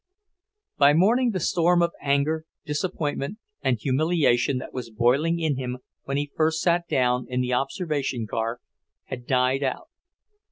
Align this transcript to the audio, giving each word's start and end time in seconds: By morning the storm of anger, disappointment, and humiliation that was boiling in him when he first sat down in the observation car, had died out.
By 0.79 0.93
morning 0.95 1.29
the 1.29 1.39
storm 1.39 1.83
of 1.83 1.91
anger, 2.01 2.45
disappointment, 2.65 3.37
and 3.61 3.77
humiliation 3.79 4.57
that 4.57 4.73
was 4.73 4.89
boiling 4.89 5.37
in 5.39 5.57
him 5.57 5.77
when 6.05 6.17
he 6.17 6.31
first 6.35 6.59
sat 6.59 6.87
down 6.87 7.27
in 7.29 7.39
the 7.41 7.53
observation 7.53 8.25
car, 8.25 8.61
had 9.03 9.27
died 9.27 9.61
out. 9.61 9.89